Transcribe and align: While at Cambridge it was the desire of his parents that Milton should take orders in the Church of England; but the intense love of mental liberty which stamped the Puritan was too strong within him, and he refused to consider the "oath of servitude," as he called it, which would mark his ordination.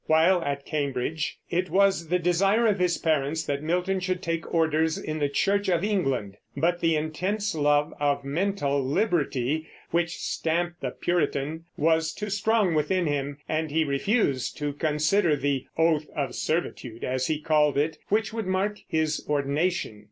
While 0.07 0.41
at 0.41 0.65
Cambridge 0.65 1.37
it 1.51 1.69
was 1.69 2.07
the 2.07 2.17
desire 2.17 2.65
of 2.65 2.79
his 2.79 2.97
parents 2.97 3.43
that 3.43 3.61
Milton 3.61 3.99
should 3.99 4.23
take 4.23 4.51
orders 4.51 4.97
in 4.97 5.19
the 5.19 5.29
Church 5.29 5.69
of 5.69 5.83
England; 5.83 6.37
but 6.57 6.79
the 6.79 6.95
intense 6.95 7.53
love 7.53 7.93
of 7.99 8.23
mental 8.25 8.83
liberty 8.83 9.67
which 9.91 10.17
stamped 10.17 10.81
the 10.81 10.89
Puritan 10.89 11.65
was 11.77 12.13
too 12.13 12.31
strong 12.31 12.73
within 12.73 13.05
him, 13.05 13.37
and 13.47 13.69
he 13.69 13.83
refused 13.83 14.57
to 14.57 14.73
consider 14.73 15.35
the 15.35 15.67
"oath 15.77 16.07
of 16.15 16.33
servitude," 16.33 17.03
as 17.03 17.27
he 17.27 17.39
called 17.39 17.77
it, 17.77 17.99
which 18.09 18.33
would 18.33 18.47
mark 18.47 18.79
his 18.87 19.23
ordination. 19.29 19.99